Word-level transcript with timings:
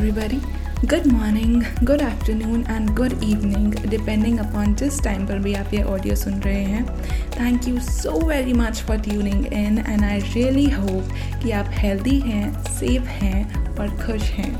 everybody. 0.00 0.40
Good 0.86 1.06
morning, 1.12 1.66
good 1.84 2.00
afternoon 2.00 2.64
and 2.66 2.96
good 2.96 3.12
evening 3.22 3.70
depending 3.94 4.38
upon 4.38 4.74
जिस 4.74 5.02
time 5.04 5.26
पर 5.26 5.38
भी 5.38 5.52
आप 5.54 5.74
ये 5.74 5.82
ऑडियो 5.82 6.14
सुन 6.16 6.34
रहे 6.34 6.62
हैं. 6.64 6.84
Thank 7.30 7.68
you 7.68 7.80
so 7.80 8.26
very 8.26 8.52
much 8.52 8.80
for 8.80 8.96
tuning 8.96 9.46
in 9.46 9.78
and 9.78 10.04
I 10.04 10.20
really 10.20 10.64
hope 10.70 11.10
कि 11.42 11.50
आप 11.50 11.66
हेल्दी 11.70 12.18
हैं 12.20 12.64
सेफ़ 12.64 13.02
हैं 13.02 13.66
और 13.76 13.90
खुश 13.96 14.22
हैं. 14.22 14.52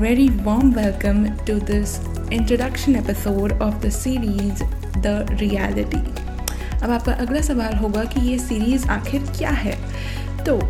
Very 0.00 0.28
warm 0.28 0.72
welcome 0.72 1.24
to 1.46 1.58
this 1.72 1.98
introduction 2.32 2.96
episode 2.96 3.52
of 3.52 3.86
the 3.86 3.90
series 3.90 4.62
the 4.98 5.26
reality 5.30 6.04
अब 6.82 6.90
आपका 6.90 7.12
अगला 7.12 7.40
सवाल 7.40 7.74
होगा 7.74 8.04
कि 8.04 8.28
ये 8.28 8.38
सीरीज़ 8.38 8.88
आखिर 8.88 9.22
क्या 9.38 9.50
है? 9.50 9.76
तो 10.44 10.60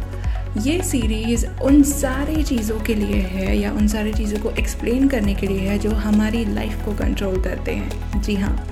ये 0.59 0.83
सीरीज़ 0.83 1.47
उन 1.63 1.83
सारी 1.83 2.43
चीज़ों 2.43 2.81
के 2.81 2.95
लिए 2.95 3.21
है 3.21 3.57
या 3.59 3.73
उन 3.73 3.87
सारी 3.89 4.13
चीज़ों 4.13 4.39
को 4.39 4.51
एक्सप्लेन 4.51 5.09
करने 5.09 5.35
के 5.35 5.47
लिए 5.47 5.59
है 5.59 5.79
जो 5.79 5.91
हमारी 5.91 6.45
लाइफ 6.45 6.85
को 6.85 6.93
कंट्रोल 6.93 7.41
करते 7.43 7.73
हैं। 7.73 8.21
जी 8.23 8.35
हाँ। 8.35 8.69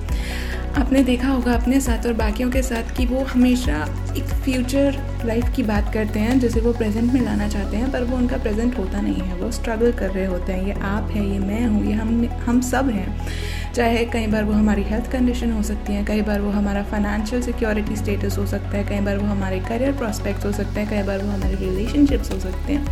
आपने 0.77 1.03
देखा 1.03 1.27
होगा 1.27 1.53
अपने 1.53 1.79
साथ 1.81 2.05
और 2.05 2.13
बाकियों 2.13 2.49
के 2.51 2.61
साथ 2.61 2.97
कि 2.97 3.05
वो 3.05 3.23
हमेशा 3.23 3.77
एक 4.17 4.23
फ्यूचर 4.23 4.97
लाइफ 5.25 5.45
की 5.55 5.63
बात 5.63 5.93
करते 5.93 6.19
हैं, 6.19 6.39
जिसे 6.39 6.59
वो 6.59 6.73
प्रेजेंट 6.73 7.13
में 7.13 7.21
लाना 7.21 7.47
चाहते 7.47 7.77
हैं, 7.77 7.91
पर 7.91 8.03
वो 8.03 8.17
उनका 8.17 8.37
प्रेजेंट 8.37 8.77
होता 8.77 9.01
नहीं 9.01 9.21
है। 9.21 9.35
वो 9.35 9.51
स्ट्रगल 9.51 9.91
कर 9.91 10.09
रहे 10.09 10.25
होते 10.25 10.53
हैं। 10.53 10.65
ये 10.65 10.73
आप 10.73 11.11
हैं, 11.11 11.25
ये 11.25 11.39
मैं 11.39 11.65
हूँ, 11.67 11.85
ये 11.85 11.93
हम 11.93 12.25
हम 12.25 12.61
सब 12.61 12.89
हैं। 12.89 13.27
चाहे 13.73 14.05
कई 14.05 14.27
बार 14.27 14.43
वो 14.43 14.53
हमारी 14.53 14.83
हेल्थ 14.83 15.11
कंडीशन 15.11 15.51
हो 15.51 15.63
सकती 15.63 15.93
है, 15.93 16.05
कई 16.05 16.21
बार 16.21 16.41
वो 16.41 16.49
हमारा 16.49 16.83
फाइनेंशियल 16.83 17.41
सिक्योरिटी 17.41 17.95
स्टेटस 17.95 18.37
हो 18.37 18.45
सकता 18.45 18.77
है, 18.77 18.83
कई 18.83 18.99
बार 18.99 19.17
वो 19.17 19.27
हमारे 19.27 19.59
करियर 19.59 19.91
प्रॉस्पेक्ट्स 19.91 20.45
हो 20.45 20.51
सकते 20.51 20.79
हैं, 20.79 20.89
कई 20.89 21.03
बार 21.03 21.17
वो 21.17 21.31
हमारे 21.31 21.55
रिलेशनशिप्स 21.55 22.31
हो 22.31 22.39
सकते 22.39 22.73
हैं। 22.73 22.87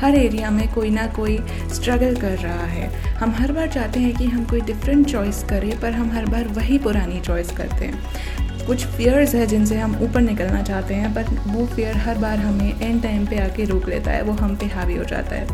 हर 0.00 0.14
एरिया 0.14 0.50
में 0.50 0.72
कोई 0.72 0.90
ना 0.90 1.06
कोई 1.06 1.38
स्ट्रगल 1.74 2.16
कर 2.16 2.38
रहा 2.38 2.66
है। 2.66 2.88
हम 3.14 3.30
हर 3.30 3.52
बार 3.52 3.68
चाहते 3.68 4.00
हैं 4.00 4.14
कि 4.16 4.24
हम 4.24 4.44
कोई 4.44 4.60
डिफरेंट 4.60 5.06
चॉइस 5.06 5.42
करें, 5.44 5.80
पर 5.80 5.92
हम 5.92 6.10
हर 6.10 6.26
बार 6.26 6.48
वही 6.48 6.78
पुरानी 6.78 7.20
चॉइस 7.20 7.50
करते 7.50 7.84
हैं। 7.84 8.39
कुछ 8.66 8.86
फियर्स 8.86 9.34
है 9.34 9.46
जिनसे 9.46 9.78
हम 9.78 9.96
ऊपर 10.02 10.20
निकलना 10.20 10.62
चाहते 10.62 10.94
हैं 10.94 11.14
पर 11.14 11.22
वो 11.46 11.66
फियर 11.66 11.96
हर 11.96 12.18
बार 12.18 12.38
हमें 12.38 12.80
एंड 12.80 13.02
टाइम 13.02 13.26
पे 13.26 13.38
आके 13.38 13.64
रोक 13.64 13.88
लेता 13.88 14.10
है, 14.10 14.22
वो 14.22 14.32
हम 14.32 14.56
पे 14.56 14.66
हावी 14.66 14.96
हो 14.96 15.04
जाता 15.04 15.36
है। 15.36 15.46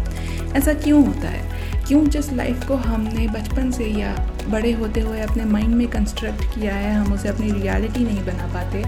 ऐसा 0.52 0.74
क्यों 0.74 1.06
होता 1.06 1.28
है? 1.28 1.56
क्यों 1.86 2.04
जिस 2.06 2.32
लाइफ 2.32 2.68
को 2.68 2.74
हमने 2.74 3.26
बचपन 3.28 3.70
से 3.70 3.84
या 3.84 4.14
बड़े 4.48 4.72
होते 4.72 5.00
हुए 5.00 5.20
अपने 5.20 5.44
माइंड 5.44 5.74
में 5.74 5.88
कंस्ट्रक्ट 5.88 6.44
किया 6.44 6.74
है, 6.74 6.94
हम 6.94 7.12
उसे 7.12 7.28
अपनी 7.28 7.50
रियलिटी 7.50 8.04
नहीं 8.04 8.20
बना 8.20 8.46
पाते? 8.46 8.82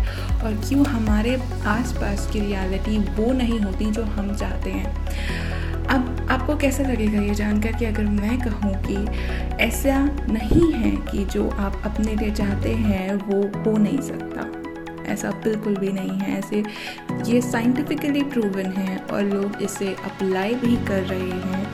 और 0.44 0.62
क्यों 0.68 0.86
हमारे 0.86 1.36
आसपास 1.66 2.30
की 2.32 2.40
रियलिटी 2.40 2.98
वो 2.98 3.32
नहीं 3.32 3.60
होती 3.60 3.90
जो 3.90 4.02
हम 4.02 4.34
चाहते 4.36 4.70
हैं? 4.70 4.96
आपको 6.30 6.56
कैसा 6.56 6.82
लगेगा 6.82 7.20
ये 7.20 7.34
जानकर 7.34 7.72
कि 7.72 7.84
अगर 7.84 8.04
मैं 8.04 8.38
कहूँ 8.38 8.74
कि 8.86 8.96
ऐसा 9.64 10.04
नहीं 10.30 10.72
है 10.72 10.90
कि 10.90 11.24
जो 11.24 11.50
आप 11.50 11.82
अपने 11.84 12.14
लिए 12.14 12.30
चाहते 12.30 12.72
हैं, 12.72 13.14
वो 13.14 13.62
हो 13.62 13.76
नहीं 13.78 14.00
सकता। 14.00 14.52
ऐसा 15.12 15.30
बिल्कुल 15.30 15.76
भी 15.76 15.92
नहीं 15.92 16.18
है। 16.18 16.38
ऐसे 16.38 16.64
ये 17.26 17.40
साइंटिफिकली 17.40 18.22
प्रूवन 18.22 18.66
है 18.66 18.98
और 18.98 19.22
लोग 19.22 19.62
इसे 19.62 19.88
अप्लाई 19.88 20.54
भी 20.54 20.76
कर 20.86 21.02
रहे 21.02 21.30
हैं 21.30 21.66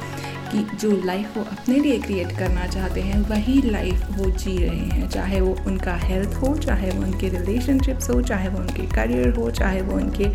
कि 0.52 0.76
जो 0.76 1.02
लाइफ 1.04 1.36
वो 1.36 1.44
अपने 1.44 1.78
लिए 1.78 1.98
क्रिएट 1.98 2.32
करना 2.38 2.66
चाहते 2.66 3.00
हैं, 3.00 3.20
वही 3.20 3.62
लाइफ 3.62 4.06
वो 4.10 4.30
जी 4.30 4.58
रहे 4.58 4.76
हैं। 4.76 5.08
चाहे 5.08 5.40
वो 5.40 5.56
उनका 5.66 5.94
हेल्थ 5.94 6.28
हो, 6.28 6.56
चाहे 6.58 6.90
वो 6.90 7.02
उनके 7.02 7.28
रिलेशनशिप्स 7.28 8.10
हो, 8.10 8.22
चाहे 8.22 8.48
वो 8.48 8.58
उनके 8.58 8.82
करियर 8.82 9.28
हो, 9.28 9.50
चाहे 9.50 9.82
वो 9.82 9.94
उनके 9.94 10.28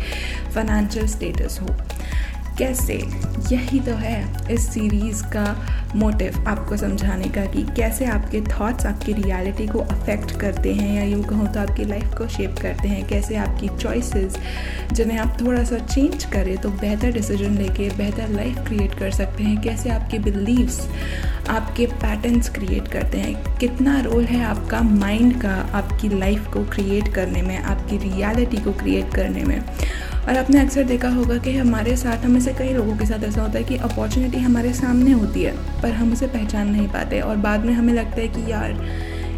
फाइनेंशियल 0.54 1.06
स्टेटस 1.06 1.58
हो। 1.62 1.76
कैसे? 2.58 2.94
यही 3.50 3.78
तो 3.80 3.92
है 3.92 4.18
इस 4.52 4.68
सीरीज़ 4.72 5.22
का 5.26 5.44
मोटिव 5.94 6.44
आपको 6.48 6.76
समझाने 6.76 7.28
का 7.28 7.44
कि 7.44 7.62
कैसे 7.76 8.04
आपके 8.06 8.40
थॉट्स 8.42 8.86
आपकी 8.86 9.12
रियलिटी 9.12 9.66
को 9.66 9.78
अफेक्ट 9.78 10.32
करते 10.40 10.74
हैं 10.74 10.94
या 10.96 11.04
यूँ 11.04 11.22
कहूँ 11.24 11.46
तो 11.52 11.60
आपकी 11.60 11.84
लाइफ 11.84 12.14
को 12.18 12.26
शेप 12.28 12.54
करते 12.62 12.88
हैं, 12.88 13.06
कैसे 13.08 13.36
आपकी 13.36 13.68
चॉइसेस 13.78 14.36
जिन्हें 14.92 15.18
आप 15.18 15.36
थोड़ा 15.40 15.64
सा 15.64 15.78
चेंज 15.78 16.24
करें 16.24 16.56
तो 16.58 16.68
बेहतर 16.70 17.12
डिसीज़न 17.12 17.56
लेके 17.58 17.88
बेहतर 17.96 18.28
लाइफ 18.28 18.58
क्रिएट 18.66 18.94
कर 18.98 19.10
सकते 19.10 19.44
हैं, 19.44 19.60
कैसे 19.62 19.90
आपके 19.90 20.18
बिलीव्स 20.20 20.80
आपके 21.50 21.86
पैटर्न्स 21.86 22.48
क्रिएट 22.50 22.88
करते 22.88 23.18
हैं, 23.18 23.56
कितना 23.58 24.00
रोल 24.00 24.24
है 24.24 24.44
आपका 24.44 24.80
माइंड 24.82 25.40
का 25.42 25.54
आपकी 25.74 26.08
लाइफ 26.18 26.46
को 26.52 26.64
क्रिएट 26.66 27.12
करने 27.14 27.42
में, 27.42 27.56
आपकी 27.58 27.98
रियलिटी 27.98 28.56
को 28.56 28.72
क्रिएट 28.74 29.14
करने 29.14 29.44
में। 29.44 29.60
और 30.28 30.36
आपने 30.36 30.60
अक्सर 30.60 30.82
देखा 30.82 31.08
होगा 31.08 31.36
कि 31.38 31.56
हमारे 31.56 31.96
साथ, 31.96 32.24
हमें 32.24 32.40
से 32.40 32.52
कई 32.52 32.72
लोगों 32.72 32.96
के 32.96 33.06
साथ 33.06 33.24
ऐसा 33.24 33.42
होता 33.42 33.58
है 33.58 33.64
कि 33.64 33.76
अपॉर्चुनिटी 33.76 34.38
हमारे 34.38 34.72
सामने 34.72 35.10
होती 35.10 35.42
है, 35.42 35.80
पर 35.82 35.92
हम 35.92 36.12
उसे 36.12 36.26
पहचान 36.26 36.68
नहीं 36.68 36.88
पाते 36.88 37.20
और 37.20 37.36
बाद 37.36 37.64
में 37.64 37.72
हमें 37.72 37.94
लगता 37.94 38.20
है 38.20 38.28
कि 38.28 38.52
यार, 38.52 38.84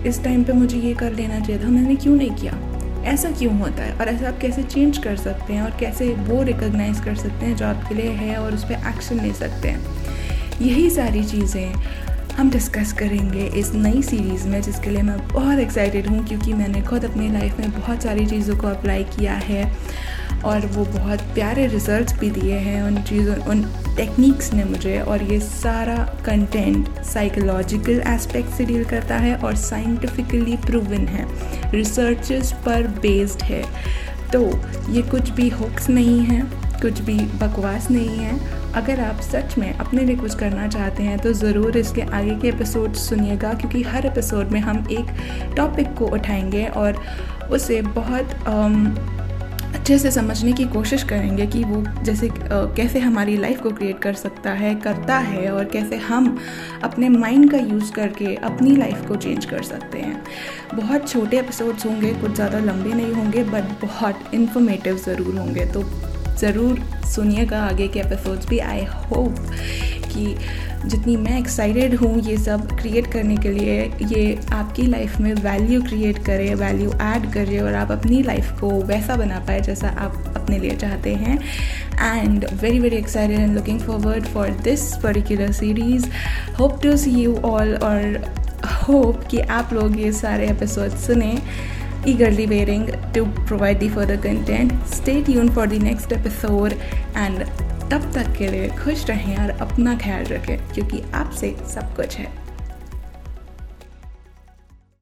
इस 0.07 0.25
टाइम 0.25 0.45
पे 0.45 0.53
मुझे 0.53 0.79
ये 0.79 0.95
कर 0.95 1.13
लेना 1.13 1.41
चाहिए 1.41 1.65
था, 1.65 1.69
मैंने 1.69 1.95
क्यों 1.95 2.17
नहीं 2.17 2.31
किया? 2.31 2.59
ऐसा 3.05 3.31
क्यों 3.31 3.59
होता 3.59 3.83
है? 3.83 3.93
और 3.93 4.09
ऐसा 4.09 4.29
आप 4.29 4.39
कैसे 4.39 4.63
चेंज 4.63 4.99
कर 4.99 5.17
सकते 5.17 5.53
हैं 5.53 5.63
और 5.63 5.71
कैसे 5.81 6.09
वो 6.09 6.43
रिकोगनाइज 6.43 7.01
कर 7.01 7.15
सकते 7.15 7.47
हैं 7.47 7.57
जो 7.57 7.67
आपके 7.67 7.95
लिए 7.95 8.11
है 8.11 8.37
और 8.37 8.55
उस 8.55 8.65
पर 8.65 8.73
एक्शन 8.73 9.21
ले 9.21 9.33
सकते 9.33 9.69
हैं? 9.69 9.81
यही 10.61 10.91
सारी 10.91 11.25
चीज़ें 11.25 11.75
हम 12.37 12.51
डिस्कस 12.51 12.93
करेंगे 12.93 13.45
इस 13.47 13.75
नई 13.75 14.03
सीरीज़ 14.03 14.49
में, 14.49 14.63
जिसके 14.63 14.91
लिए 14.91 15.03
मैं 15.03 15.29
बहुत 15.29 15.59
एक्साइटेड 15.59 16.07
हूँ, 16.07 16.27
क्योंकि 16.27 16.53
मैंने 16.53 16.81
खुद 16.81 17.05
अपनी 17.05 17.29
लाइफ 17.29 17.61
में 17.61 17.71
बहुत 17.71 18.03
सारी 18.03 18.27
चीज़ों 18.27 18.57
को 18.57 18.67
अप्लाई 18.67 19.05
किया 19.05 19.33
है। 19.33 19.73
और 20.45 20.67
वो 20.67 20.85
बहुत 20.93 21.21
प्यारे 21.35 21.67
रिजल्ट्स 21.67 22.19
भी 22.19 22.31
दिए 22.31 22.59
हैं 22.59 22.83
उन 22.83 23.03
चीज़ों, 23.03 23.37
उन 23.37 23.63
टेक्निक्स 23.97 24.53
ने 24.53 24.65
मुझे 24.65 24.99
और 25.01 25.23
ये 25.23 25.39
सारा 25.41 25.97
कंटेंट 26.27 26.89
साइकोलॉजिकल 27.05 28.03
एस्पेक्ट 28.07 28.51
से 28.51 28.65
डील 28.65 28.85
करता 28.85 29.17
है 29.17 29.35
और 29.37 29.57
साइंटिफिकली 29.57 30.57
प्रूवन 30.57 31.07
है। 31.09 31.27
रिसर्चेस 31.73 32.53
पर 32.67 32.87
बेस्ड 33.03 33.43
है। 33.43 33.63
तो 34.33 34.41
ये 34.93 35.03
कुछ 35.03 35.31
भी 35.31 35.49
हुक्स 35.51 35.89
नहीं 35.91 36.21
है, 36.21 36.43
कुछ 36.83 37.01
भी 37.01 37.19
बकवास 37.39 37.91
नहीं 37.91 38.19
है। 38.19 38.61
अगर 38.73 39.01
आप 39.01 39.21
सच 39.21 39.57
में 39.59 39.73
अपने 39.73 40.05
लिए 40.05 40.17
कुछ 40.17 40.35
करना 40.35 40.67
चाहते 40.69 41.03
हैं 41.03 41.19
तो 41.19 41.33
ज़रूर 41.33 41.77
इसके 41.79 42.03
आगे 42.03 42.35
के 42.35 42.49
एपिसोड 42.49 42.95
सुनिएगा, 42.95 43.53
क्योंकि 43.53 43.83
हर 43.83 44.07
एपिसोड 44.07 44.51
में 44.51 44.61
हम 44.61 44.87
एक 44.91 45.55
टॉपिक 45.57 45.95
को 45.95 46.07
उठाएँगे 46.07 46.65
और 46.67 47.03
उसे 47.53 47.81
बहुत 47.83 48.35
अच्छे 49.83 49.99
से 49.99 50.11
समझने 50.11 50.53
की 50.53 50.65
कोशिश 50.65 51.03
करेंगे 51.03 51.47
कि 51.47 51.63
वो 51.65 51.81
जैसे 52.05 52.29
कैसे 52.33 52.99
हमारी 52.99 53.37
लाइफ 53.37 53.63
को 53.63 53.71
क्रिएट 53.71 53.99
कर 53.99 54.15
सकता 54.15 54.51
है, 54.51 54.75
करता 54.75 55.17
है 55.19 55.51
और 55.51 55.65
कैसे 55.65 55.97
हम 55.99 56.39
अपने 56.85 57.09
माइंड 57.09 57.51
का 57.51 57.59
यूज़ 57.59 57.91
करके 57.93 58.35
अपनी 58.45 58.77
लाइफ 58.77 59.05
को 59.09 59.17
चेंज 59.17 59.45
कर 59.45 59.63
सकते 59.63 59.99
हैं। 59.99 60.23
बहुत 60.75 61.09
छोटे 61.09 61.39
एपिसोड्स 61.39 61.87
होंगे, 61.87 62.13
कुछ 62.15 62.35
ज़्यादा 62.35 62.59
लंबे 62.61 62.93
नहीं 62.93 63.13
होंगे 63.13 63.45
बट 63.45 63.81
बहुत 63.83 64.31
इन्फॉर्मेटिव 64.35 64.99
ज़रूर 65.07 65.39
होंगे। 65.39 65.65
तो 65.67 65.83
ज़रूर 66.41 66.79
सुनिएगा 67.15 67.63
आगे 67.63 67.89
के 67.89 68.01
एपिसोड्स 68.01 68.49
भी 68.49 68.59
आई 68.61 68.85
होप 68.85 69.35
कि 70.07 70.35
जितनी 70.87 71.17
मैं 71.17 71.39
एक्साइटेड 71.39 71.95
हूँ 71.95 72.21
ये 72.21 72.37
सब 72.37 72.67
क्रिएट 72.79 73.07
करने 73.13 73.37
के 73.37 73.49
लिए, 73.49 73.83
ये 74.03 74.39
आपकी 74.53 74.87
लाइफ 74.87 75.19
में 75.21 75.33
वैल्यू 75.35 75.81
क्रिएट 75.83 76.19
करे 76.25 76.55
वैल्यू 76.55 76.93
ऐड 77.03 77.31
करे 77.33 77.59
और 77.59 77.75
आप 77.75 77.91
अपनी 77.93 78.23
लाइफ 78.23 78.51
को 78.61 78.71
वैसा 78.87 79.17
बना 79.17 79.39
पाए 79.39 79.61
जैसा 79.61 79.89
आप 79.99 80.35
अपने 80.37 80.59
लिए 80.59 80.77
चाहते 80.77 81.15
हैं। 81.15 81.39
And 82.19 82.47
very 82.53 82.79
very 82.79 82.97
excited 82.97 83.41
and 83.41 83.55
looking 83.55 83.81
forward 83.81 84.25
for 84.25 84.51
this 84.65 84.95
particular 85.03 85.53
series 85.53 86.07
hope 86.59 86.83
to 86.83 86.97
see 86.97 87.11
you 87.11 87.37
all 87.45 87.75
और 87.75 88.25
होप 88.83 89.25
कि 89.31 89.41
आप 89.59 89.73
लोग 89.73 90.01
ये 90.01 90.13
सारे 90.13 90.49
एपिसोड 90.51 90.97
सुने। 91.07 91.39
Eagerly 92.11 92.45
waiting 92.51 92.87
to 93.15 93.21
provide 93.49 93.79
the 93.81 93.89
further 93.97 94.17
content. 94.23 94.73
Stay 94.93 95.13
tuned 95.27 95.53
for 95.59 95.67
the 95.73 95.79
next 95.83 96.15
episode 96.17 96.73
and 97.15 97.45
तब 97.93 98.13
तक 98.13 98.33
के 98.39 98.47
लिए 98.49 98.69
खुश 98.69 99.05
रहें 99.07 99.37
और 99.39 99.51
अपना 99.51 99.97
ख्याल 99.97 100.25
रखें, 100.25 100.73
क्योंकि 100.75 101.03
आपसे 101.15 101.57
सब 101.75 101.97
कुछ 101.97 102.17
है। 102.17 102.42